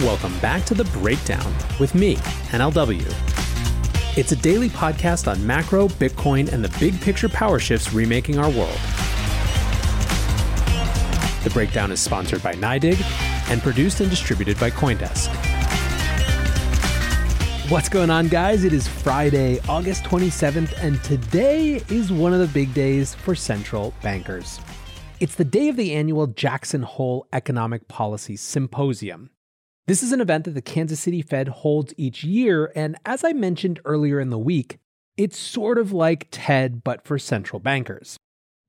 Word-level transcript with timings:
Welcome 0.00 0.36
back 0.40 0.64
to 0.64 0.74
The 0.74 0.82
Breakdown 0.86 1.54
with 1.78 1.94
me, 1.94 2.16
NLW. 2.50 3.06
It's 4.18 4.32
a 4.32 4.36
daily 4.36 4.68
podcast 4.68 5.30
on 5.30 5.46
macro, 5.46 5.86
Bitcoin, 5.86 6.52
and 6.52 6.64
the 6.64 6.78
big 6.80 7.00
picture 7.00 7.28
power 7.28 7.60
shifts 7.60 7.92
remaking 7.92 8.36
our 8.36 8.50
world. 8.50 8.76
The 11.44 11.50
Breakdown 11.52 11.92
is 11.92 12.00
sponsored 12.00 12.42
by 12.42 12.54
NYDIG 12.54 13.00
and 13.52 13.62
produced 13.62 14.00
and 14.00 14.10
distributed 14.10 14.58
by 14.58 14.70
Coindesk. 14.70 15.28
What's 17.70 17.88
going 17.88 18.10
on, 18.10 18.26
guys? 18.26 18.64
It 18.64 18.72
is 18.72 18.88
Friday, 18.88 19.60
August 19.68 20.02
27th, 20.02 20.74
and 20.82 21.00
today 21.04 21.80
is 21.88 22.10
one 22.10 22.32
of 22.32 22.40
the 22.40 22.48
big 22.48 22.74
days 22.74 23.14
for 23.14 23.36
central 23.36 23.94
bankers. 24.02 24.58
It's 25.20 25.36
the 25.36 25.44
day 25.44 25.68
of 25.68 25.76
the 25.76 25.94
annual 25.94 26.26
Jackson 26.26 26.82
Hole 26.82 27.28
Economic 27.32 27.86
Policy 27.86 28.34
Symposium. 28.34 29.30
This 29.86 30.02
is 30.02 30.12
an 30.12 30.22
event 30.22 30.44
that 30.44 30.52
the 30.52 30.62
Kansas 30.62 30.98
City 30.98 31.20
Fed 31.20 31.46
holds 31.48 31.92
each 31.98 32.24
year, 32.24 32.72
and 32.74 32.96
as 33.04 33.22
I 33.22 33.34
mentioned 33.34 33.80
earlier 33.84 34.18
in 34.18 34.30
the 34.30 34.38
week, 34.38 34.78
it's 35.18 35.38
sort 35.38 35.76
of 35.76 35.92
like 35.92 36.28
TED 36.30 36.82
but 36.82 37.04
for 37.04 37.18
central 37.18 37.60
bankers. 37.60 38.16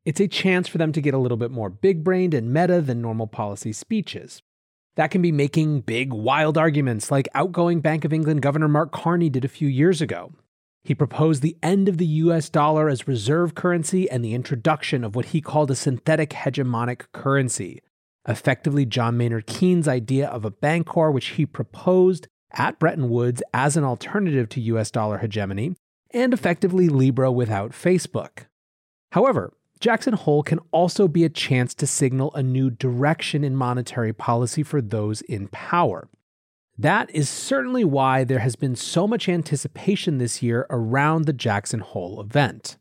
It's 0.04 0.20
a 0.20 0.28
chance 0.28 0.68
for 0.68 0.78
them 0.78 0.92
to 0.92 1.00
get 1.00 1.14
a 1.14 1.18
little 1.18 1.38
bit 1.38 1.52
more 1.52 1.70
big 1.70 2.04
brained 2.04 2.34
and 2.34 2.54
meta 2.54 2.82
than 2.82 3.02
normal 3.02 3.28
policy 3.28 3.72
speeches. 3.72 4.42
That 4.98 5.10
can 5.10 5.22
be 5.22 5.32
making 5.32 5.82
big, 5.82 6.12
wild 6.12 6.58
arguments 6.58 7.10
like 7.10 7.30
outgoing 7.34 7.80
Bank 7.80 8.04
of 8.04 8.12
England 8.12 8.42
Governor 8.42 8.68
Mark 8.68 8.92
Carney 8.92 9.30
did 9.30 9.46
a 9.46 9.50
few 9.50 9.70
years 9.70 10.02
ago. 10.02 10.34
He 10.84 10.94
proposed 10.94 11.42
the 11.42 11.58
end 11.64 11.88
of 11.88 11.98
the 11.98 12.06
US 12.06 12.50
dollar 12.50 12.90
as 12.90 13.08
reserve 13.08 13.56
currency 13.56 14.10
and 14.10 14.24
the 14.24 14.34
introduction 14.34 15.06
of 15.06 15.16
what 15.16 15.28
he 15.28 15.40
called 15.40 15.72
a 15.72 15.76
synthetic 15.76 16.32
hegemonic 16.32 17.04
currency, 17.14 17.82
effectively 18.28 18.86
John 18.86 19.18
Maynard 19.18 19.48
Keynes' 19.48 19.88
idea 19.88 20.28
of 20.28 20.46
a 20.46 20.52
bank 20.52 20.88
bancor, 20.88 21.12
which 21.12 21.28
he 21.30 21.46
proposed 21.46 22.28
at 22.52 22.80
Bretton 22.80 23.10
Woods 23.10 23.44
as 23.54 23.78
an 23.78 23.84
alternative 23.84 24.50
to 24.50 24.62
US 24.62 24.92
dollar 24.92 25.20
hegemony, 25.20 25.76
and 26.12 26.34
effectively 26.34 26.90
Libra 26.90 27.32
without 27.32 27.72
Facebook. 27.72 28.46
However, 29.12 29.54
Jackson 29.80 30.14
Hole 30.14 30.42
can 30.42 30.60
also 30.72 31.08
be 31.08 31.24
a 31.24 31.30
chance 31.30 31.74
to 31.76 31.88
signal 31.88 32.34
a 32.34 32.42
new 32.42 32.70
direction 32.70 33.44
in 33.44 33.56
monetary 33.56 34.14
policy 34.14 34.64
for 34.64 34.82
those 34.82 35.22
in 35.22 35.48
power. 35.50 36.10
That 36.78 37.10
is 37.12 37.30
certainly 37.30 37.86
why 37.86 38.24
there 38.24 38.40
has 38.40 38.56
been 38.56 38.76
so 38.76 39.08
much 39.08 39.30
anticipation 39.30 40.18
this 40.18 40.42
year 40.42 40.66
around 40.70 41.26
the 41.26 41.34
Jackson 41.34 41.80
Hole 41.80 42.20
event. 42.20 42.78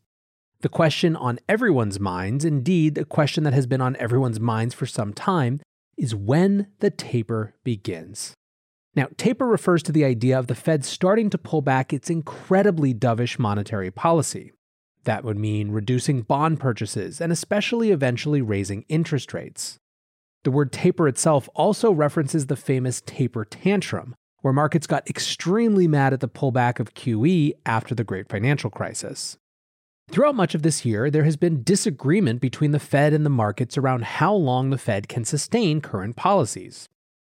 The 0.65 0.69
question 0.69 1.15
on 1.15 1.37
everyone's 1.47 1.99
minds, 1.99 2.43
indeed, 2.43 2.97
a 2.97 3.05
question 3.05 3.43
that 3.43 3.53
has 3.53 3.67
been 3.67 3.81
on 3.81 3.95
everyone's 3.97 4.39
minds 4.39 4.73
for 4.73 4.87
some 4.87 5.13
time, 5.13 5.61
is 5.95 6.15
when 6.15 6.69
the 6.79 6.89
taper 6.89 7.53
begins. 7.63 8.33
Now, 8.95 9.09
taper 9.15 9.45
refers 9.45 9.83
to 9.83 9.91
the 9.91 10.03
idea 10.03 10.39
of 10.39 10.47
the 10.47 10.55
Fed 10.55 10.83
starting 10.83 11.29
to 11.29 11.37
pull 11.37 11.61
back 11.61 11.93
its 11.93 12.09
incredibly 12.09 12.95
dovish 12.95 13.37
monetary 13.37 13.91
policy. 13.91 14.53
That 15.03 15.23
would 15.23 15.37
mean 15.37 15.69
reducing 15.69 16.23
bond 16.23 16.59
purchases 16.59 17.21
and 17.21 17.31
especially 17.31 17.91
eventually 17.91 18.41
raising 18.41 18.85
interest 18.89 19.35
rates. 19.35 19.77
The 20.45 20.49
word 20.49 20.71
taper 20.71 21.07
itself 21.07 21.47
also 21.53 21.91
references 21.91 22.47
the 22.47 22.55
famous 22.55 23.01
taper 23.05 23.45
tantrum, 23.45 24.15
where 24.41 24.51
markets 24.51 24.87
got 24.87 25.07
extremely 25.07 25.87
mad 25.87 26.11
at 26.11 26.21
the 26.21 26.27
pullback 26.27 26.79
of 26.79 26.95
QE 26.95 27.51
after 27.67 27.93
the 27.93 28.03
great 28.03 28.27
financial 28.27 28.71
crisis. 28.71 29.37
Throughout 30.09 30.35
much 30.35 30.55
of 30.55 30.61
this 30.61 30.85
year, 30.85 31.09
there 31.09 31.23
has 31.23 31.35
been 31.35 31.63
disagreement 31.63 32.39
between 32.39 32.71
the 32.71 32.79
Fed 32.79 33.11
and 33.11 33.25
the 33.25 33.29
markets 33.29 33.77
around 33.77 34.03
how 34.03 34.33
long 34.33 34.69
the 34.69 34.77
Fed 34.77 35.07
can 35.07 35.25
sustain 35.25 35.81
current 35.81 36.15
policies. 36.15 36.87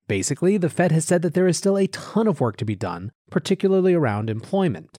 Basically, 0.07 0.59
the 0.59 0.69
Fed 0.69 0.93
has 0.93 1.05
said 1.05 1.23
that 1.23 1.35
there 1.35 1.47
is 1.47 1.57
still 1.57 1.79
a 1.79 1.87
ton 1.87 2.27
of 2.27 2.41
work 2.41 2.57
to 2.57 2.65
be 2.65 2.75
done, 2.75 3.11
particularly 3.31 3.95
around 3.95 4.29
employment. 4.29 4.99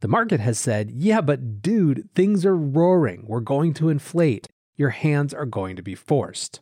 The 0.00 0.08
market 0.08 0.40
has 0.40 0.58
said, 0.58 0.90
yeah, 0.90 1.20
but 1.20 1.60
dude, 1.60 2.08
things 2.14 2.46
are 2.46 2.56
roaring. 2.56 3.24
We're 3.26 3.40
going 3.40 3.74
to 3.74 3.88
inflate. 3.88 4.46
Your 4.76 4.90
hands 4.90 5.34
are 5.34 5.44
going 5.44 5.76
to 5.76 5.82
be 5.82 5.96
forced. 5.96 6.60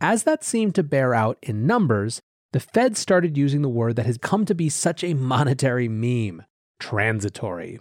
As 0.00 0.24
that 0.24 0.44
seemed 0.44 0.74
to 0.76 0.82
bear 0.82 1.14
out 1.14 1.38
in 1.42 1.66
numbers, 1.66 2.20
the 2.52 2.60
Fed 2.60 2.96
started 2.96 3.36
using 3.36 3.62
the 3.62 3.68
word 3.68 3.96
that 3.96 4.06
has 4.06 4.18
come 4.18 4.44
to 4.44 4.54
be 4.54 4.68
such 4.68 5.02
a 5.02 5.14
monetary 5.14 5.88
meme 5.88 6.44
transitory 6.78 7.80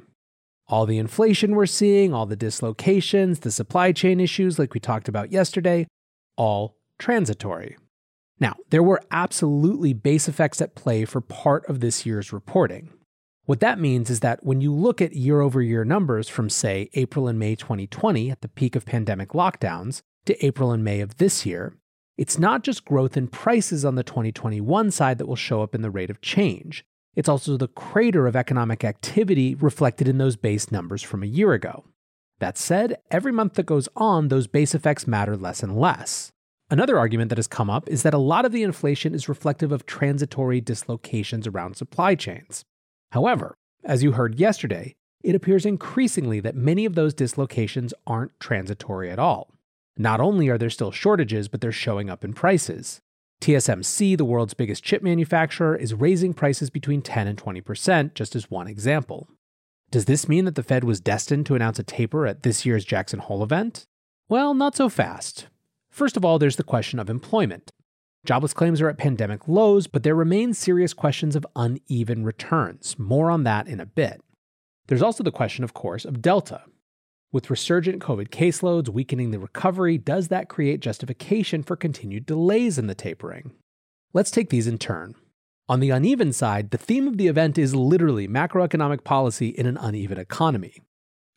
all 0.70 0.86
the 0.86 0.98
inflation 0.98 1.56
we're 1.56 1.66
seeing, 1.66 2.14
all 2.14 2.26
the 2.26 2.36
dislocations, 2.36 3.40
the 3.40 3.52
supply 3.52 3.92
chain 3.92 4.20
issues, 4.20 4.60
like 4.60 4.74
we 4.74 4.80
talked 4.80 5.08
about 5.08 5.32
yesterday, 5.32 5.88
all 6.36 6.76
transitory. 7.00 7.78
Now, 8.40 8.56
there 8.70 8.84
were 8.84 9.02
absolutely 9.10 9.94
base 9.94 10.28
effects 10.28 10.62
at 10.62 10.76
play 10.76 11.06
for 11.06 11.22
part 11.22 11.66
of 11.68 11.80
this 11.80 12.06
year's 12.06 12.34
reporting. 12.34 12.92
What 13.46 13.62
that 13.62 13.80
means 13.80 14.10
is 14.10 14.20
that 14.20 14.44
when 14.44 14.60
you 14.60 14.74
look 14.74 15.02
at 15.02 15.16
year 15.16 15.40
over 15.40 15.62
year 15.62 15.86
numbers 15.86 16.28
from, 16.28 16.50
say, 16.50 16.90
April 16.94 17.28
and 17.28 17.40
May 17.40 17.56
2020 17.56 18.30
at 18.30 18.42
the 18.42 18.50
peak 18.50 18.76
of 18.76 18.86
pandemic 18.86 19.30
lockdowns 19.30 20.02
to 20.26 20.46
April 20.46 20.72
and 20.72 20.84
May 20.84 21.00
of 21.00 21.18
this 21.18 21.46
year, 21.46 21.78
it's 22.18 22.38
not 22.38 22.64
just 22.64 22.84
growth 22.84 23.16
in 23.16 23.28
prices 23.28 23.86
on 23.86 23.96
the 23.96 24.04
2021 24.04 24.92
side 24.92 25.18
that 25.18 25.28
will 25.28 25.38
show 25.38 25.62
up 25.62 25.74
in 25.74 25.82
the 25.82 25.90
rate 25.90 26.10
of 26.10 26.20
change. 26.20 26.84
It's 27.18 27.28
also 27.28 27.58
the 27.58 27.68
crater 27.68 28.28
of 28.28 28.36
economic 28.36 28.84
activity 28.84 29.56
reflected 29.56 30.08
in 30.08 30.20
those 30.20 30.36
base 30.36 30.72
numbers 30.72 31.02
from 31.02 31.24
a 31.24 31.26
year 31.26 31.54
ago. 31.54 31.84
That 32.38 32.60
said, 32.60 32.98
every 33.10 33.32
month 33.32 33.56
that 33.56 33.66
goes 33.66 33.90
on, 33.96 34.28
those 34.28 34.46
base 34.46 34.76
effects 34.76 35.08
matter 35.08 35.36
less 35.36 35.64
and 35.64 35.76
less. 35.76 36.32
Another 36.70 37.00
argument 37.00 37.30
that 37.30 37.40
has 37.40 37.48
come 37.48 37.72
up 37.72 37.90
is 37.90 38.04
that 38.04 38.14
a 38.14 38.20
lot 38.20 38.46
of 38.46 38.52
the 38.52 38.62
inflation 38.62 39.16
is 39.16 39.28
reflective 39.28 39.72
of 39.72 39.88
transitory 39.88 40.62
dislocations 40.62 41.48
around 41.48 41.76
supply 41.76 42.14
chains. 42.14 42.64
However, 43.14 43.56
as 43.84 44.04
you 44.04 44.12
heard 44.12 44.40
yesterday, 44.40 44.96
it 45.24 45.34
appears 45.34 45.66
increasingly 45.66 46.40
that 46.42 46.56
many 46.56 46.86
of 46.86 46.94
those 46.94 47.16
dislocations 47.16 47.96
aren't 48.06 48.40
transitory 48.40 49.10
at 49.10 49.18
all. 49.18 49.56
Not 49.98 50.20
only 50.20 50.50
are 50.50 50.60
there 50.60 50.70
still 50.70 50.92
shortages, 50.92 51.48
but 51.48 51.62
they're 51.62 51.72
showing 51.72 52.12
up 52.12 52.24
in 52.24 52.34
prices. 52.34 53.02
TSMC, 53.42 54.18
the 54.18 54.26
world's 54.26 54.54
biggest 54.54 54.84
chip 54.84 55.04
manufacturer, 55.04 55.76
is 55.76 55.94
raising 55.94 56.34
prices 56.34 56.70
between 56.70 57.02
10 57.02 57.28
and 57.28 57.38
20%, 57.38 58.14
just 58.14 58.36
as 58.36 58.50
one 58.50 58.68
example. 58.68 59.30
Does 59.92 60.06
this 60.06 60.28
mean 60.28 60.46
that 60.46 60.56
the 60.56 60.64
Fed 60.64 60.84
was 60.84 61.00
destined 61.00 61.46
to 61.46 61.56
announce 61.56 61.80
a 61.80 61.84
taper 61.84 62.28
at 62.28 62.44
this 62.44 62.66
year's 62.66 62.84
Jackson 62.84 63.20
Hole 63.20 63.44
event? 63.44 63.86
Well, 64.28 64.54
not 64.54 64.76
so 64.76 64.90
fast. 64.90 65.48
First 65.90 66.18
of 66.18 66.26
all, 66.26 66.38
there's 66.38 66.58
the 66.58 66.64
question 66.64 67.00
of 67.00 67.10
employment. 67.10 67.72
Jobless 68.26 68.54
claims 68.54 68.82
are 68.82 68.90
at 68.90 68.98
pandemic 68.98 69.48
lows, 69.48 69.88
but 69.88 70.04
there 70.04 70.16
remain 70.16 70.54
serious 70.54 70.94
questions 70.94 71.36
of 71.36 71.48
uneven 71.56 72.26
returns. 72.26 73.00
More 73.00 73.32
on 73.32 73.44
that 73.44 73.68
in 73.68 73.80
a 73.80 73.86
bit. 73.86 74.22
There's 74.88 75.02
also 75.02 75.24
the 75.24 75.32
question, 75.32 75.64
of 75.64 75.74
course, 75.74 76.04
of 76.04 76.22
Delta, 76.22 76.64
with 77.38 77.52
resurgent 77.52 78.02
COVID 78.02 78.30
caseloads 78.30 78.90
weakening 78.90 79.30
the 79.30 79.38
recovery, 79.38 79.96
does 79.96 80.30
that 80.30 80.50
create 80.50 80.80
justification 80.80 81.62
for 81.62 81.76
continued 81.76 82.26
delays 82.26 82.80
in 82.80 82.88
the 82.88 82.96
tapering? 82.96 83.52
Let's 84.12 84.32
take 84.32 84.50
these 84.50 84.66
in 84.66 84.80
turn. 84.80 85.14
On 85.70 85.80
the 85.80 85.92
uneven 85.92 86.34
side, 86.34 86.72
the 86.72 86.80
theme 86.80 87.08
of 87.08 87.18
the 87.20 87.28
event 87.28 87.60
is 87.60 87.76
literally 87.76 88.28
macroeconomic 88.28 89.04
policy 89.04 89.50
in 89.50 89.68
an 89.68 89.78
uneven 89.78 90.18
economy. 90.18 90.82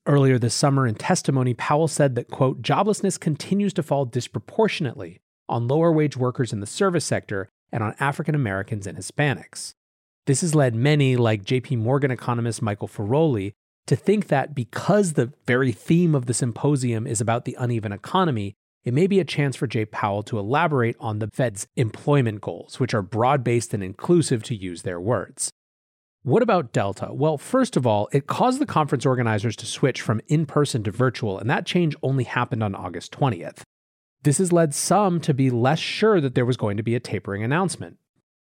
Earlier 0.06 0.39
this 0.39 0.55
summer 0.55 0.87
in 0.87 0.94
testimony, 0.94 1.53
Powell 1.53 1.87
said 1.87 2.15
that, 2.15 2.31
quote, 2.31 2.62
joblessness 2.62 3.21
continues 3.21 3.75
to 3.75 3.83
fall 3.83 4.06
disproportionately 4.06 5.21
on 5.50 5.69
lower 5.69 5.93
wage 5.93 6.16
workers 6.16 6.50
in 6.50 6.60
the 6.60 6.66
service 6.66 7.05
sector 7.05 7.50
and 7.71 7.84
on 7.84 7.94
African 8.00 8.34
Americans 8.34 8.87
and 8.87 8.97
Hispanics. 8.97 9.75
This 10.27 10.41
has 10.41 10.55
led 10.55 10.75
many, 10.75 11.16
like 11.16 11.44
JP 11.44 11.77
Morgan 11.77 12.10
economist 12.10 12.62
Michael 12.62 12.89
Feroli, 12.89 13.53
to 13.91 13.97
think 13.97 14.28
that 14.28 14.55
because 14.55 15.15
the 15.15 15.33
very 15.49 15.73
theme 15.73 16.15
of 16.15 16.27
the 16.27 16.33
symposium 16.33 17.09
is 17.09 17.21
about 17.21 17.45
the 17.45 17.56
uneven 17.59 17.91
economy, 17.91 18.55
it 18.84 18.95
may 18.95 19.09
be 19.09 19.19
a 19.19 19.25
chance 19.25 19.56
for 19.56 19.67
Jay 19.67 19.84
Powell 19.84 20.22
to 20.22 20.39
elaborate 20.39 20.95
on 21.01 21.19
the 21.19 21.28
Fed's 21.33 21.66
employment 21.75 22.41
goals, 22.41 22.78
which 22.78 22.95
are 22.95 23.03
broad 23.03 23.42
based 23.42 23.75
and 23.75 23.83
inclusive, 23.83 24.45
to 24.45 24.54
use 24.54 24.83
their 24.83 25.01
words. 25.01 25.51
What 26.22 26.41
about 26.41 26.72
Delta? 26.72 27.09
Well, 27.10 27.37
first 27.37 27.77
of 27.77 27.84
all, 27.84 28.09
it 28.13 28.28
caused 28.28 28.60
the 28.60 28.65
conference 28.65 29.04
organizers 29.04 29.57
to 29.57 29.66
switch 29.66 30.01
from 30.01 30.21
in 30.28 30.47
person 30.47 30.84
to 30.84 30.92
virtual, 30.92 31.41
and 31.41 31.51
that 31.51 31.66
change 31.66 31.97
only 32.01 32.22
happened 32.22 32.63
on 32.63 32.77
August 32.77 33.10
20th. 33.10 33.63
This 34.22 34.39
has 34.39 34.53
led 34.53 34.72
some 34.72 35.19
to 35.22 35.34
be 35.34 35.51
less 35.51 35.81
sure 35.81 36.21
that 36.21 36.37
there 36.37 36.47
was 36.47 36.57
going 36.57 36.77
to 36.77 36.84
be 36.84 36.95
a 36.95 37.01
tapering 37.01 37.42
announcement. 37.42 37.97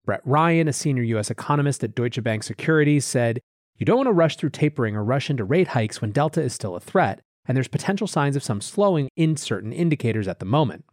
Brett 0.05 0.21
Ryan, 0.25 0.69
a 0.69 0.73
senior 0.73 1.03
U.S. 1.03 1.33
economist 1.33 1.83
at 1.83 1.97
Deutsche 1.97 2.23
Bank 2.23 2.45
Securities, 2.45 3.05
said 3.05 3.41
you 3.79 3.87
don't 3.87 3.97
want 3.97 4.07
to 4.07 4.13
rush 4.13 4.37
through 4.37 4.51
tapering 4.51 4.95
or 4.95 5.05
rush 5.05 5.31
into 5.31 5.45
rate 5.45 5.69
hikes 5.69 6.01
when 6.01 6.13
Delta 6.13 6.41
is 6.41 6.53
still 6.53 6.77
a 6.77 6.81
threat, 6.81 7.21
and 7.47 7.57
there's 7.57 7.69
potential 7.69 8.07
signs 8.07 8.37
of 8.37 8.43
some 8.43 8.61
slowing 8.61 9.09
in 9.17 9.37
certain 9.37 9.73
indicators 9.73 10.29
at 10.29 10.39
the 10.39 10.45
moment. 10.45 10.85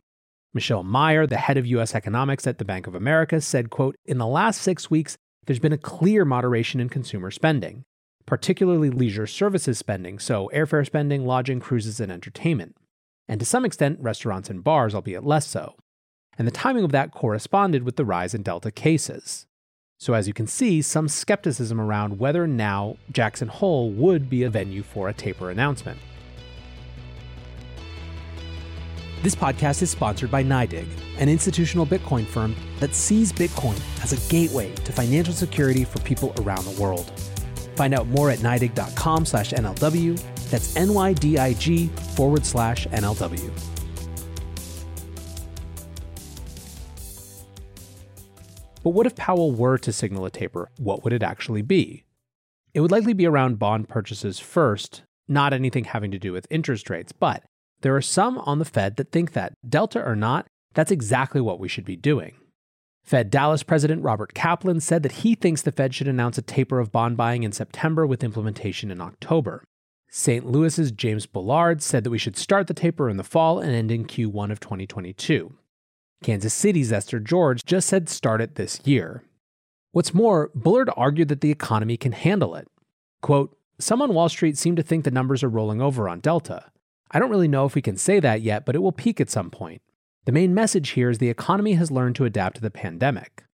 Michelle 0.54 0.84
Meyer, 0.84 1.28
the 1.28 1.38
head 1.38 1.58
of 1.58 1.68
US 1.68 1.94
economics 1.94 2.48
at 2.48 2.58
the 2.58 2.66
Bank 2.66 2.88
of 2.88 2.96
America, 2.96 3.40
said, 3.40 3.70
quote, 3.70 3.96
"In 4.06 4.18
the 4.18 4.26
last 4.26 4.62
6 4.62 4.90
weeks, 4.90 5.16
there's 5.46 5.60
been 5.60 5.74
a 5.74 5.78
clear 5.78 6.26
moderation 6.26 6.80
in 6.80 6.90
consumer 6.90 7.30
spending, 7.30 7.84
particularly 8.26 8.90
leisure 8.90 9.28
services 9.28 9.78
spending, 9.78 10.18
so 10.18 10.50
airfare 10.54 10.86
spending, 10.86 11.26
lodging, 11.26 11.60
cruises, 11.60 12.00
and 12.00 12.12
entertainment. 12.12 12.76
And 13.28 13.40
to 13.40 13.46
some 13.46 13.66
extent, 13.66 14.00
restaurants 14.00 14.50
and 14.50 14.64
bars, 14.64 14.96
albeit 14.96 15.24
less 15.24 15.46
so. 15.48 15.76
And 16.38 16.48
the 16.48 16.52
timing 16.52 16.84
of 16.84 16.92
that 16.94 17.12
corresponded 17.12 17.84
with 17.84 17.96
the 17.96 18.06
rise 18.06 18.34
in 18.34 18.42
Delta 18.42 18.72
cases. 18.72 19.46
So, 20.00 20.14
as 20.14 20.30
you 20.30 20.34
can 20.34 20.48
see, 20.48 20.82
some 20.82 21.10
skepticism 21.10 21.80
around 21.80 22.20
whether 22.20 22.48
now 22.48 22.96
Jackson 23.12 23.50
Hole 23.50 23.92
would 23.92 24.30
be 24.30 24.44
a 24.44 24.50
venue 24.50 24.82
for 24.82 25.10
a 25.10 25.14
taper 25.14 25.50
announcement. 25.50 26.00
This 29.22 29.36
podcast 29.36 29.82
is 29.82 29.92
sponsored 29.92 30.32
by 30.32 30.42
NYDIG, 30.42 30.88
an 31.18 31.28
institutional 31.28 31.86
Bitcoin 31.86 32.26
firm 32.26 32.56
that 32.80 32.96
sees 32.96 33.34
Bitcoin 33.34 33.78
as 34.02 34.14
a 34.14 34.32
gateway 34.32 34.74
to 34.74 34.94
financial 34.94 35.34
security 35.34 35.84
for 35.84 36.00
people 36.00 36.34
around 36.40 36.64
the 36.64 36.82
world. 36.82 37.12
Find 37.76 37.94
out 37.94 38.08
more 38.08 38.30
at 38.30 38.40
NYDIG.com 38.40 39.26
slash 39.26 39.52
NLW. 39.52 40.18
That's 40.50 40.78
N-Y-D-I-G 40.78 41.88
forward 42.16 42.46
slash 42.46 42.88
NLW. 42.88 43.52
But 48.84 48.92
what 48.92 49.06
if 49.06 49.16
Powell 49.16 49.52
were 49.52 49.78
to 49.78 49.92
signal 49.92 50.26
a 50.26 50.32
taper? 50.32 50.70
What 50.78 51.04
would 51.04 51.14
it 51.14 51.24
actually 51.24 51.62
be? 51.62 52.06
It 52.74 52.82
would 52.82 52.92
likely 52.92 53.14
be 53.14 53.26
around 53.26 53.60
bond 53.60 53.90
purchases 53.90 54.40
first, 54.40 55.04
not 55.28 55.54
anything 55.54 55.86
having 55.86 56.12
to 56.12 56.20
do 56.20 56.32
with 56.32 56.48
interest 56.50 56.90
rates, 56.90 57.12
but 57.12 57.44
there 57.82 57.96
are 57.96 58.02
some 58.02 58.38
on 58.40 58.60
the 58.60 58.66
Fed 58.66 58.98
that 58.98 59.12
think 59.12 59.34
that, 59.34 59.54
Delta 59.68 60.04
or 60.04 60.16
not, 60.16 60.48
that's 60.74 60.92
exactly 60.92 61.42
what 61.42 61.60
we 61.60 61.68
should 61.68 61.86
be 61.86 61.96
doing. 61.96 62.36
Fed 63.04 63.32
Dallas 63.32 63.64
President 63.64 64.04
Robert 64.04 64.34
Kaplan 64.34 64.80
said 64.80 65.04
that 65.04 65.24
he 65.24 65.34
thinks 65.34 65.62
the 65.62 65.72
Fed 65.72 65.96
should 65.96 66.08
announce 66.08 66.38
a 66.38 66.44
taper 66.44 66.80
of 66.80 66.92
bond 66.92 67.18
buying 67.18 67.44
in 67.44 67.52
September 67.52 68.06
with 68.06 68.24
implementation 68.24 68.92
in 68.92 69.02
October. 69.02 69.64
St. 70.12 70.46
Louis's 70.46 70.92
James 70.92 71.26
Bullard 71.26 71.82
said 71.82 72.04
that 72.04 72.10
we 72.10 72.18
should 72.18 72.38
start 72.38 72.68
the 72.68 72.74
taper 72.74 73.10
in 73.10 73.18
the 73.18 73.24
fall 73.24 73.60
and 73.60 73.72
end 73.72 73.92
in 73.92 74.06
Q1 74.06 74.52
of 74.52 74.60
2022. 74.60 75.54
Kansas 76.22 76.54
City's 76.54 76.92
Esther 76.92 77.20
George 77.20 77.64
just 77.66 77.88
said 77.88 78.10
start 78.10 78.42
it 78.42 78.56
this 78.56 78.82
year. 78.84 79.24
What's 79.92 80.14
more, 80.14 80.52
Bullard 80.54 80.90
argued 80.98 81.30
that 81.30 81.42
the 81.42 81.52
economy 81.52 81.98
can 81.98 82.12
handle 82.12 82.56
it. 82.56 82.68
Quote, 83.22 83.58
Some 83.80 84.02
on 84.02 84.14
Wall 84.14 84.30
Street 84.30 84.58
seem 84.58 84.76
to 84.76 84.84
think 84.84 85.04
the 85.04 85.12
numbers 85.12 85.44
are 85.44 85.50
rolling 85.50 85.82
over 85.82 86.10
on 86.10 86.20
Delta. 86.20 86.72
I 87.12 87.20
don't 87.20 87.30
really 87.30 87.48
know 87.48 87.66
if 87.66 87.74
we 87.74 87.82
can 87.82 87.98
say 87.98 88.20
that 88.20 88.42
yet, 88.42 88.66
but 88.66 88.76
it 88.76 88.80
will 88.80 88.92
peak 88.92 89.20
at 89.20 89.30
some 89.30 89.50
point. 89.50 89.82
The 90.26 90.32
main 90.32 90.54
message 90.54 90.90
here 90.92 91.10
is 91.10 91.18
the 91.18 91.30
economy 91.30 91.74
has 91.74 91.90
learned 91.90 92.16
to 92.18 92.26
adapt 92.26 92.58
to 92.58 92.62
the 92.62 92.70
pandemic. 92.70 93.46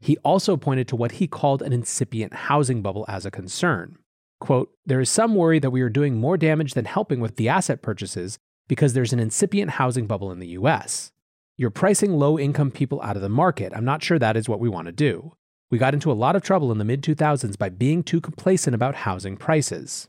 He 0.00 0.16
also 0.18 0.56
pointed 0.56 0.88
to 0.88 0.96
what 0.96 1.12
he 1.12 1.26
called 1.26 1.62
an 1.62 1.72
incipient 1.72 2.32
housing 2.34 2.82
bubble 2.82 3.04
as 3.08 3.24
a 3.24 3.30
concern. 3.30 3.98
Quote, 4.40 4.70
There 4.84 5.00
is 5.00 5.10
some 5.10 5.34
worry 5.34 5.58
that 5.58 5.70
we 5.70 5.82
are 5.82 5.88
doing 5.88 6.16
more 6.16 6.36
damage 6.36 6.74
than 6.74 6.84
helping 6.84 7.20
with 7.20 7.36
the 7.36 7.48
asset 7.48 7.82
purchases 7.82 8.38
because 8.68 8.92
there's 8.92 9.12
an 9.12 9.20
incipient 9.20 9.72
housing 9.72 10.06
bubble 10.06 10.32
in 10.32 10.40
the 10.40 10.48
US. 10.48 11.12
You're 11.58 11.70
pricing 11.70 12.12
low 12.12 12.38
income 12.38 12.70
people 12.70 13.00
out 13.00 13.16
of 13.16 13.22
the 13.22 13.30
market. 13.30 13.72
I'm 13.74 13.84
not 13.84 14.02
sure 14.02 14.18
that 14.18 14.36
is 14.36 14.48
what 14.48 14.60
we 14.60 14.68
want 14.68 14.86
to 14.86 14.92
do. 14.92 15.32
We 15.70 15.78
got 15.78 15.94
into 15.94 16.12
a 16.12 16.14
lot 16.14 16.36
of 16.36 16.42
trouble 16.42 16.70
in 16.70 16.76
the 16.76 16.84
mid 16.84 17.02
2000s 17.02 17.56
by 17.56 17.70
being 17.70 18.02
too 18.02 18.20
complacent 18.20 18.74
about 18.74 18.94
housing 18.94 19.38
prices. 19.38 20.08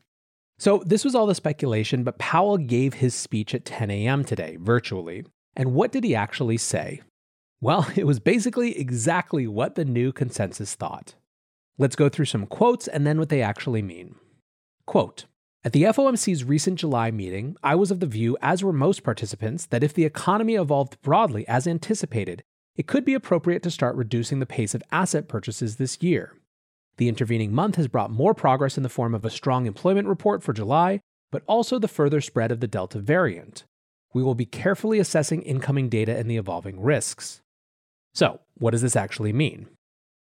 So, 0.60 0.84
this 0.86 1.06
was 1.06 1.16
all 1.16 1.26
the 1.26 1.36
speculation, 1.36 2.04
but 2.04 2.18
Powell 2.18 2.58
gave 2.58 2.96
his 2.96 3.16
speech 3.16 3.56
at 3.56 3.64
10 3.64 3.90
a.m. 3.92 4.26
today, 4.26 4.58
virtually. 4.60 5.24
And 5.56 5.74
what 5.74 5.92
did 5.92 6.04
he 6.04 6.16
actually 6.16 6.58
say? 6.58 7.02
Well, 7.62 7.88
it 7.96 8.06
was 8.06 8.20
basically 8.20 8.78
exactly 8.78 9.48
what 9.48 9.76
the 9.76 9.86
new 9.86 10.12
consensus 10.12 10.76
thought. 10.76 11.16
Let's 11.78 11.96
go 11.96 12.10
through 12.10 12.26
some 12.26 12.46
quotes 12.46 12.88
and 12.88 13.08
then 13.08 13.20
what 13.20 13.30
they 13.30 13.42
actually 13.42 13.82
mean. 13.82 14.16
Quote 14.86 15.26
at 15.68 15.74
the 15.74 15.84
FOMC's 15.84 16.46
recent 16.46 16.80
July 16.80 17.12
meeting, 17.12 17.58
I 17.62 17.75
was 17.75 17.92
of 17.92 18.00
the 18.00 18.06
view, 18.06 18.38
as 18.42 18.64
were 18.64 18.72
most 18.72 19.04
participants, 19.04 19.66
that 19.66 19.84
if 19.84 19.94
the 19.94 20.06
economy 20.06 20.56
evolved 20.56 20.98
broadly 21.02 21.46
as 21.46 21.68
anticipated, 21.68 22.42
it 22.78 22.88
could 22.88 23.04
be 23.04 23.14
appropriate 23.14 23.64
to 23.64 23.69
start 23.69 23.98
reducing 23.98 24.40
the 24.40 24.46
pace 24.46 24.74
of 24.74 24.81
asset 24.94 25.28
purchases 25.28 25.75
this 25.75 26.02
year. 26.02 26.31
The 26.96 27.10
intervening 27.10 27.54
month 27.54 27.75
has 27.75 27.90
brought 27.90 28.12
more 28.12 28.34
progress 28.34 28.78
in 28.78 28.84
the 28.84 28.88
form 28.88 29.14
of 29.14 29.25
a 29.25 29.30
strong 29.30 29.66
employment 29.66 30.08
report 30.08 30.42
for 30.42 30.54
July, 30.54 31.02
but 31.34 31.44
also 31.48 31.80
the 31.80 31.90
further 31.90 32.22
spread 32.22 32.50
of 32.50 32.62
the 32.62 32.68
Delta 32.68 33.00
variant. 33.00 33.66
We 34.13 34.24
will 34.24 34.36
be 34.36 34.46
carefully 34.46 35.00
assessing 35.00 35.42
incoming 35.42 35.90
data 35.90 36.16
and 36.16 36.31
the 36.31 36.38
evolving 36.38 36.80
risks. 36.80 37.42
So, 38.13 38.40
what 38.54 38.72
does 38.72 38.84
this 38.84 38.96
actually 38.96 39.34
mean? 39.34 39.68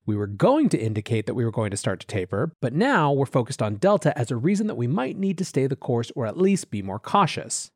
We 0.05 0.15
were 0.15 0.27
going 0.27 0.69
to 0.69 0.79
indicate 0.79 1.27
that 1.27 1.35
we 1.35 1.45
were 1.45 1.51
going 1.51 1.71
to 1.71 1.77
start 1.77 1.99
to 1.99 2.07
taper, 2.07 2.51
but 2.59 2.73
now 2.73 3.11
we're 3.11 3.25
focused 3.27 3.61
on 3.61 3.75
Delta 3.75 4.17
as 4.17 4.31
a 4.31 4.35
reason 4.35 4.67
that 4.67 4.75
we 4.75 4.87
might 4.87 5.17
need 5.17 5.37
to 5.37 5.45
stay 5.45 5.67
the 5.67 5.75
course 5.75 6.11
or 6.15 6.25
at 6.25 6.37
least 6.37 6.71
be 6.71 6.81
more 6.81 6.99
cautious. 6.99 7.69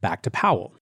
Back 0.00 0.22
to 0.22 0.30
Powell. 0.30 0.74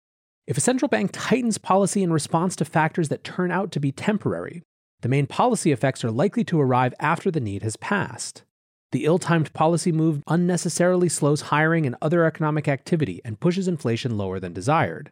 If 0.47 0.57
a 0.57 0.61
central 0.61 0.89
bank 0.89 1.11
tightens 1.13 1.59
policy 1.59 2.05
in 2.05 2.13
response 2.13 2.55
to 2.57 2.65
factors 2.65 3.09
that 3.09 3.25
turn 3.25 3.51
out 3.51 3.73
to 3.73 3.81
be 3.81 3.91
temporary, 3.91 4.63
the 5.01 5.09
main 5.09 5.27
policy 5.27 5.73
effects 5.73 6.05
are 6.05 6.11
likely 6.11 6.45
to 6.45 6.61
arrive 6.61 6.95
after 7.01 7.31
the 7.33 7.41
need 7.41 7.63
has 7.63 7.77
passed. 7.77 8.45
The 8.93 9.05
ill 9.05 9.19
timed 9.19 9.53
policy 9.53 9.91
move 9.91 10.23
unnecessarily 10.29 11.09
slows 11.09 11.43
hiring 11.43 11.85
and 11.85 11.97
other 12.01 12.25
economic 12.25 12.69
activity 12.69 13.21
and 13.25 13.41
pushes 13.41 13.67
inflation 13.67 14.17
lower 14.17 14.39
than 14.39 14.53
desired. 14.53 15.11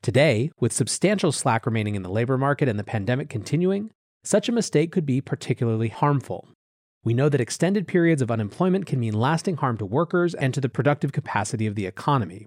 Today, 0.00 0.52
with 0.60 0.72
substantial 0.72 1.32
slack 1.32 1.66
remaining 1.66 1.96
in 1.96 2.02
the 2.02 2.10
labor 2.10 2.38
market 2.38 2.68
and 2.68 2.78
the 2.78 2.84
pandemic 2.84 3.28
continuing, 3.28 3.90
such 4.28 4.46
a 4.46 4.52
mistake 4.52 4.92
could 4.92 5.06
be 5.06 5.22
particularly 5.22 5.88
harmful. 5.88 6.50
We 7.02 7.14
know 7.14 7.30
that 7.30 7.40
extended 7.40 7.88
periods 7.88 8.20
of 8.20 8.30
unemployment 8.30 8.84
can 8.84 9.00
mean 9.00 9.14
lasting 9.14 9.56
harm 9.56 9.78
to 9.78 9.86
workers 9.86 10.34
and 10.34 10.52
to 10.52 10.60
the 10.60 10.68
productive 10.68 11.12
capacity 11.12 11.66
of 11.66 11.76
the 11.76 11.86
economy. 11.86 12.46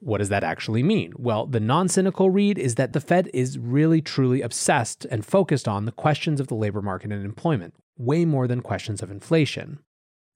What 0.00 0.18
does 0.18 0.28
that 0.28 0.44
actually 0.44 0.82
mean? 0.82 1.14
Well, 1.16 1.46
the 1.46 1.60
non 1.60 1.88
cynical 1.88 2.28
read 2.28 2.58
is 2.58 2.74
that 2.74 2.92
the 2.92 3.00
Fed 3.00 3.30
is 3.32 3.58
really 3.58 4.02
truly 4.02 4.42
obsessed 4.42 5.06
and 5.06 5.24
focused 5.24 5.66
on 5.66 5.86
the 5.86 5.92
questions 5.92 6.40
of 6.40 6.48
the 6.48 6.54
labor 6.54 6.82
market 6.82 7.10
and 7.10 7.24
employment, 7.24 7.72
way 7.96 8.26
more 8.26 8.46
than 8.46 8.60
questions 8.60 9.00
of 9.00 9.10
inflation. 9.10 9.78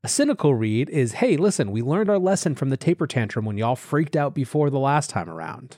A 0.03 0.09
cynical 0.09 0.55
read 0.55 0.89
is 0.89 1.21
hey, 1.21 1.37
listen, 1.37 1.71
we 1.71 1.83
learned 1.83 2.09
our 2.09 2.19
lesson 2.19 2.55
from 2.55 2.71
the 2.71 2.79
taper 2.79 3.07
tantrum 3.07 3.45
when 3.45 3.59
y'all 3.59 3.77
freaked 3.77 4.17
out 4.17 4.35
before 4.35 4.71
the 4.71 4.79
last 4.79 5.11
time 5.11 5.29
around. 5.29 5.77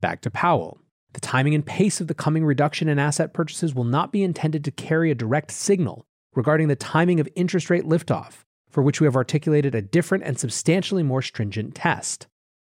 Back 0.00 0.22
to 0.22 0.30
Powell. 0.30 0.78
The 1.12 1.20
timing 1.20 1.54
and 1.54 1.66
pace 1.66 2.00
of 2.00 2.06
the 2.06 2.14
coming 2.14 2.44
reduction 2.44 2.88
in 2.88 2.98
asset 2.98 3.32
purchases 3.32 3.74
will 3.74 3.84
not 3.84 4.12
be 4.12 4.22
intended 4.22 4.64
to 4.64 4.70
carry 4.70 5.10
a 5.10 5.14
direct 5.14 5.50
signal 5.50 6.06
regarding 6.34 6.68
the 6.68 6.76
timing 6.76 7.18
of 7.18 7.28
interest 7.34 7.68
rate 7.70 7.84
liftoff, 7.84 8.44
for 8.68 8.82
which 8.82 9.00
we 9.00 9.06
have 9.06 9.16
articulated 9.16 9.74
a 9.74 9.82
different 9.82 10.24
and 10.24 10.38
substantially 10.38 11.02
more 11.02 11.22
stringent 11.22 11.74
test. 11.74 12.28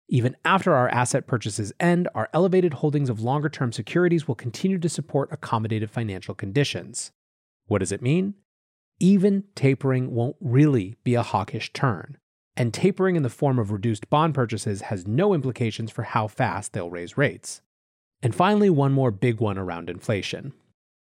Even 0.08 0.36
after 0.44 0.72
our 0.72 0.88
asset 0.88 1.26
purchases 1.26 1.72
end, 1.78 2.08
our 2.14 2.30
elevated 2.32 2.74
holdings 2.74 3.10
of 3.10 3.20
longer 3.20 3.48
term 3.48 3.72
securities 3.72 4.26
will 4.26 4.34
continue 4.34 4.78
to 4.78 4.88
support 4.88 5.30
accommodative 5.30 5.90
financial 5.90 6.34
conditions. 6.34 7.12
What 7.66 7.78
does 7.78 7.92
it 7.92 8.00
mean? 8.00 8.34
Even 9.00 9.44
tapering 9.54 10.12
won't 10.14 10.36
really 10.40 10.96
be 11.04 11.14
a 11.14 11.22
hawkish 11.22 11.72
turn, 11.72 12.16
and 12.56 12.72
tapering 12.72 13.16
in 13.16 13.22
the 13.22 13.28
form 13.28 13.58
of 13.58 13.70
reduced 13.70 14.08
bond 14.08 14.34
purchases 14.34 14.82
has 14.82 15.06
no 15.06 15.34
implications 15.34 15.90
for 15.90 16.04
how 16.04 16.26
fast 16.26 16.72
they'll 16.72 16.90
raise 16.90 17.18
rates. 17.18 17.60
And 18.22 18.34
finally, 18.34 18.70
one 18.70 18.92
more 18.92 19.10
big 19.10 19.40
one 19.40 19.58
around 19.58 19.88
inflation. 19.88 20.52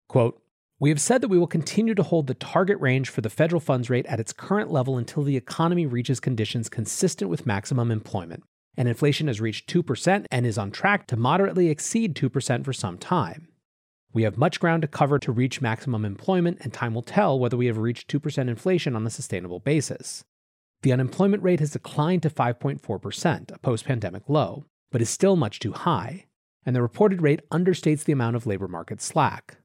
Quote, 0.08 0.40
we 0.78 0.88
have 0.88 1.00
said 1.00 1.20
that 1.20 1.28
we 1.28 1.38
will 1.38 1.46
continue 1.46 1.94
to 1.94 2.02
hold 2.02 2.26
the 2.26 2.34
target 2.34 2.78
range 2.80 3.08
for 3.08 3.20
the 3.20 3.30
federal 3.30 3.60
funds 3.60 3.88
rate 3.88 4.06
at 4.06 4.18
its 4.18 4.32
current 4.32 4.70
level 4.70 4.98
until 4.98 5.22
the 5.22 5.36
economy 5.36 5.86
reaches 5.86 6.18
conditions 6.18 6.68
consistent 6.68 7.30
with 7.30 7.46
maximum 7.46 7.90
employment, 7.92 8.42
and 8.76 8.88
inflation 8.88 9.28
has 9.28 9.40
reached 9.40 9.72
2% 9.72 10.26
and 10.30 10.44
is 10.44 10.58
on 10.58 10.72
track 10.72 11.06
to 11.06 11.16
moderately 11.16 11.68
exceed 11.68 12.16
2% 12.16 12.64
for 12.64 12.72
some 12.72 12.98
time. 12.98 13.46
We 14.12 14.24
have 14.24 14.36
much 14.36 14.58
ground 14.58 14.82
to 14.82 14.88
cover 14.88 15.18
to 15.20 15.32
reach 15.32 15.60
maximum 15.60 16.04
employment, 16.04 16.58
and 16.62 16.72
time 16.72 16.94
will 16.94 17.02
tell 17.02 17.38
whether 17.38 17.56
we 17.56 17.66
have 17.66 17.78
reached 17.78 18.10
2% 18.10 18.48
inflation 18.48 18.96
on 18.96 19.06
a 19.06 19.10
sustainable 19.10 19.60
basis. 19.60 20.24
The 20.82 20.92
unemployment 20.92 21.44
rate 21.44 21.60
has 21.60 21.70
declined 21.70 22.22
to 22.24 22.30
5.4%, 22.30 23.54
a 23.54 23.58
post 23.60 23.84
pandemic 23.84 24.24
low, 24.28 24.64
but 24.90 25.00
is 25.00 25.08
still 25.08 25.36
much 25.36 25.60
too 25.60 25.72
high 25.72 26.26
and 26.64 26.74
the 26.74 26.82
reported 26.82 27.22
rate 27.22 27.40
understates 27.50 28.04
the 28.04 28.12
amount 28.12 28.36
of 28.36 28.46
labor 28.46 28.68
market 28.68 29.00
slack. 29.00 29.58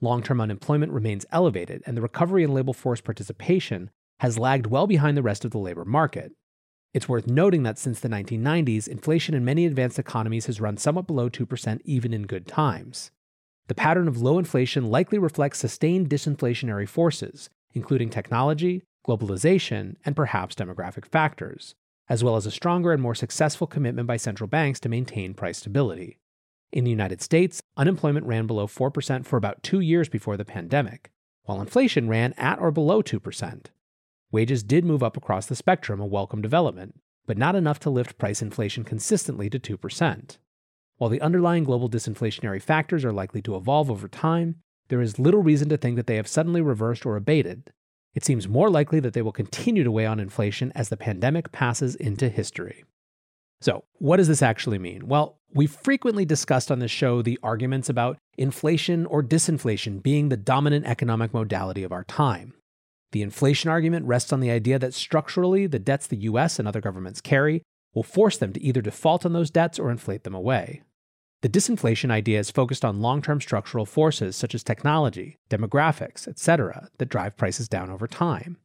Long 0.00 0.22
term 0.22 0.40
unemployment 0.40 0.92
remains 0.92 1.26
elevated, 1.32 1.82
and 1.86 1.96
the 1.96 2.02
recovery 2.02 2.44
in 2.44 2.54
labor 2.54 2.72
force 2.72 3.00
participation 3.00 3.90
has 4.20 4.38
lagged 4.38 4.66
well 4.66 4.86
behind 4.86 5.16
the 5.16 5.22
rest 5.22 5.44
of 5.44 5.50
the 5.50 5.58
labor 5.58 5.84
market. 5.84 6.32
It's 6.94 7.08
worth 7.08 7.26
noting 7.26 7.64
that 7.64 7.78
since 7.78 8.00
the 8.00 8.08
1990s, 8.08 8.88
inflation 8.88 9.34
in 9.34 9.44
many 9.44 9.66
advanced 9.66 9.98
economies 9.98 10.46
has 10.46 10.60
run 10.60 10.76
somewhat 10.76 11.06
below 11.06 11.28
2% 11.28 11.80
even 11.84 12.14
in 12.14 12.22
good 12.22 12.46
times. 12.46 13.10
The 13.68 13.74
pattern 13.74 14.08
of 14.08 14.22
low 14.22 14.38
inflation 14.38 14.90
likely 14.90 15.18
reflects 15.18 15.58
sustained 15.58 16.08
disinflationary 16.08 16.88
forces, 16.88 17.50
including 17.74 18.08
technology, 18.08 18.82
globalization, 19.06 19.96
and 20.04 20.16
perhaps 20.16 20.54
demographic 20.54 21.04
factors, 21.04 21.74
as 22.08 22.24
well 22.24 22.36
as 22.36 22.46
a 22.46 22.50
stronger 22.50 22.92
and 22.92 23.02
more 23.02 23.14
successful 23.14 23.66
commitment 23.66 24.06
by 24.06 24.16
central 24.16 24.48
banks 24.48 24.80
to 24.80 24.88
maintain 24.88 25.34
price 25.34 25.58
stability. 25.58 26.18
In 26.70 26.84
the 26.84 26.90
United 26.90 27.22
States, 27.22 27.62
unemployment 27.76 28.26
ran 28.26 28.46
below 28.46 28.66
4% 28.66 29.24
for 29.24 29.36
about 29.36 29.62
two 29.62 29.80
years 29.80 30.08
before 30.08 30.36
the 30.36 30.44
pandemic, 30.44 31.10
while 31.44 31.60
inflation 31.60 32.08
ran 32.08 32.34
at 32.36 32.58
or 32.58 32.70
below 32.70 33.02
2%. 33.02 33.66
Wages 34.30 34.62
did 34.62 34.84
move 34.84 35.02
up 35.02 35.16
across 35.16 35.46
the 35.46 35.56
spectrum, 35.56 35.98
a 35.98 36.06
welcome 36.06 36.42
development, 36.42 37.00
but 37.26 37.38
not 37.38 37.54
enough 37.54 37.80
to 37.80 37.90
lift 37.90 38.18
price 38.18 38.42
inflation 38.42 38.84
consistently 38.84 39.48
to 39.48 39.58
2%. 39.58 40.36
While 40.98 41.10
the 41.10 41.22
underlying 41.22 41.64
global 41.64 41.88
disinflationary 41.88 42.60
factors 42.60 43.04
are 43.04 43.12
likely 43.12 43.40
to 43.42 43.56
evolve 43.56 43.90
over 43.90 44.08
time, 44.08 44.56
there 44.88 45.00
is 45.00 45.18
little 45.18 45.42
reason 45.42 45.70
to 45.70 45.78
think 45.78 45.96
that 45.96 46.06
they 46.06 46.16
have 46.16 46.28
suddenly 46.28 46.60
reversed 46.60 47.06
or 47.06 47.16
abated. 47.16 47.72
It 48.14 48.24
seems 48.24 48.48
more 48.48 48.68
likely 48.68 49.00
that 49.00 49.14
they 49.14 49.22
will 49.22 49.32
continue 49.32 49.84
to 49.84 49.92
weigh 49.92 50.06
on 50.06 50.20
inflation 50.20 50.72
as 50.74 50.88
the 50.90 50.96
pandemic 50.96 51.52
passes 51.52 51.94
into 51.94 52.28
history. 52.28 52.84
So, 53.60 53.84
what 53.98 54.18
does 54.18 54.28
this 54.28 54.42
actually 54.42 54.78
mean? 54.78 55.08
Well, 55.08 55.38
we've 55.52 55.70
frequently 55.70 56.24
discussed 56.24 56.70
on 56.70 56.78
this 56.78 56.90
show 56.90 57.22
the 57.22 57.38
arguments 57.42 57.88
about 57.88 58.18
inflation 58.36 59.04
or 59.06 59.22
disinflation 59.22 60.02
being 60.02 60.28
the 60.28 60.36
dominant 60.36 60.86
economic 60.86 61.34
modality 61.34 61.82
of 61.82 61.92
our 61.92 62.04
time. 62.04 62.54
The 63.12 63.22
inflation 63.22 63.70
argument 63.70 64.06
rests 64.06 64.32
on 64.32 64.40
the 64.40 64.50
idea 64.50 64.78
that 64.78 64.94
structurally, 64.94 65.66
the 65.66 65.78
debts 65.78 66.06
the 66.06 66.18
US 66.18 66.58
and 66.58 66.68
other 66.68 66.80
governments 66.80 67.20
carry 67.20 67.62
will 67.94 68.02
force 68.02 68.36
them 68.36 68.52
to 68.52 68.62
either 68.62 68.82
default 68.82 69.24
on 69.24 69.32
those 69.32 69.50
debts 69.50 69.78
or 69.78 69.90
inflate 69.90 70.24
them 70.24 70.34
away. 70.34 70.82
The 71.40 71.48
disinflation 71.48 72.10
idea 72.10 72.38
is 72.38 72.50
focused 72.50 72.84
on 72.84 73.00
long 73.00 73.22
term 73.22 73.40
structural 73.40 73.86
forces 73.86 74.36
such 74.36 74.54
as 74.54 74.62
technology, 74.62 75.38
demographics, 75.48 76.28
etc., 76.28 76.88
that 76.98 77.08
drive 77.08 77.36
prices 77.36 77.68
down 77.68 77.90
over 77.90 78.06
time. 78.06 78.58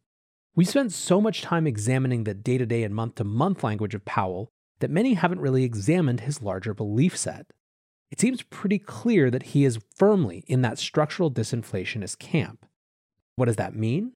We 0.55 0.65
spent 0.65 0.91
so 0.91 1.21
much 1.21 1.41
time 1.41 1.65
examining 1.65 2.25
the 2.25 2.33
day 2.33 2.57
to 2.57 2.65
day 2.65 2.83
and 2.83 2.93
month 2.93 3.15
to 3.15 3.23
month 3.23 3.63
language 3.63 3.95
of 3.95 4.05
Powell 4.05 4.49
that 4.79 4.91
many 4.91 5.13
haven't 5.13 5.41
really 5.41 5.63
examined 5.63 6.21
his 6.21 6.41
larger 6.41 6.73
belief 6.73 7.17
set. 7.17 7.47
It 8.11 8.19
seems 8.19 8.43
pretty 8.43 8.79
clear 8.79 9.31
that 9.31 9.43
he 9.43 9.65
is 9.65 9.79
firmly 9.95 10.43
in 10.47 10.61
that 10.61 10.77
structural 10.77 11.31
disinflationist 11.31 12.19
camp. 12.19 12.65
What 13.35 13.45
does 13.45 13.55
that 13.55 13.75
mean? 13.75 14.13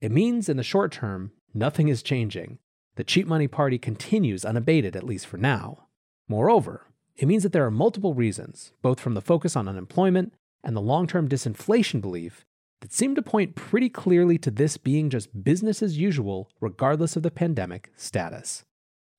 It 0.00 0.12
means, 0.12 0.48
in 0.48 0.56
the 0.56 0.62
short 0.62 0.92
term, 0.92 1.32
nothing 1.52 1.88
is 1.88 2.02
changing. 2.02 2.58
The 2.96 3.04
cheap 3.04 3.26
money 3.26 3.48
party 3.48 3.78
continues 3.78 4.44
unabated, 4.44 4.94
at 4.94 5.04
least 5.04 5.26
for 5.26 5.36
now. 5.36 5.86
Moreover, 6.28 6.86
it 7.16 7.26
means 7.26 7.42
that 7.42 7.52
there 7.52 7.66
are 7.66 7.70
multiple 7.70 8.14
reasons, 8.14 8.72
both 8.82 9.00
from 9.00 9.14
the 9.14 9.20
focus 9.20 9.56
on 9.56 9.68
unemployment 9.68 10.32
and 10.62 10.76
the 10.76 10.80
long 10.80 11.06
term 11.06 11.28
disinflation 11.28 12.00
belief, 12.00 12.44
that 12.80 12.92
seem 12.92 13.14
to 13.14 13.22
point 13.22 13.54
pretty 13.54 13.88
clearly 13.88 14.38
to 14.38 14.50
this 14.50 14.76
being 14.76 15.10
just 15.10 15.44
business 15.44 15.82
as 15.82 15.98
usual, 15.98 16.48
regardless 16.60 17.16
of 17.16 17.22
the 17.22 17.30
pandemic 17.30 17.90
status. 17.96 18.64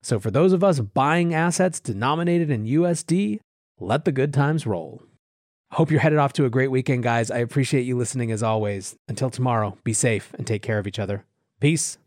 So, 0.02 0.18
for 0.18 0.30
those 0.30 0.52
of 0.52 0.64
us 0.64 0.80
buying 0.80 1.32
assets 1.32 1.78
denominated 1.78 2.50
in 2.50 2.64
USD, 2.64 3.38
let 3.78 4.04
the 4.04 4.12
good 4.12 4.34
times 4.34 4.66
roll. 4.66 5.02
Hope 5.72 5.90
you're 5.90 6.00
headed 6.00 6.18
off 6.18 6.34
to 6.34 6.44
a 6.44 6.50
great 6.50 6.70
weekend, 6.70 7.02
guys. 7.02 7.30
I 7.30 7.38
appreciate 7.38 7.82
you 7.82 7.96
listening 7.96 8.30
as 8.30 8.42
always. 8.42 8.96
Until 9.08 9.30
tomorrow, 9.30 9.78
be 9.84 9.92
safe 9.92 10.34
and 10.34 10.46
take 10.46 10.60
care 10.60 10.78
of 10.78 10.86
each 10.86 10.98
other. 10.98 11.24
Peace. 11.60 11.98